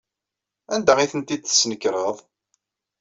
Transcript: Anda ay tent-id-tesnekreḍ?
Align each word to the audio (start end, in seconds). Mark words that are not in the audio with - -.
Anda 0.73 0.93
ay 0.97 1.09
tent-id-tesnekreḍ? 1.11 2.17